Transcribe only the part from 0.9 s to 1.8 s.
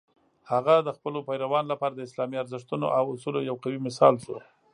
خپلو پیروانو